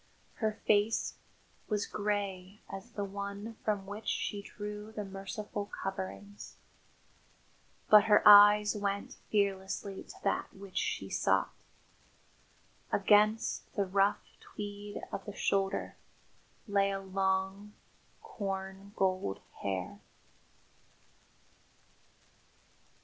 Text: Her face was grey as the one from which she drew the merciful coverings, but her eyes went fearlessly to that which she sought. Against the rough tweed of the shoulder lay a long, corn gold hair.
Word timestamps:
Her 0.37 0.53
face 0.65 1.13
was 1.69 1.85
grey 1.85 2.59
as 2.67 2.93
the 2.93 3.03
one 3.05 3.57
from 3.63 3.85
which 3.85 4.07
she 4.07 4.41
drew 4.41 4.91
the 4.91 5.05
merciful 5.05 5.67
coverings, 5.67 6.55
but 7.87 8.05
her 8.05 8.23
eyes 8.27 8.75
went 8.75 9.17
fearlessly 9.29 10.01
to 10.03 10.15
that 10.23 10.51
which 10.55 10.79
she 10.79 11.07
sought. 11.11 11.53
Against 12.91 13.71
the 13.75 13.85
rough 13.85 14.25
tweed 14.39 15.03
of 15.11 15.25
the 15.25 15.35
shoulder 15.35 15.95
lay 16.67 16.89
a 16.89 16.99
long, 16.99 17.73
corn 18.23 18.93
gold 18.95 19.39
hair. 19.61 19.99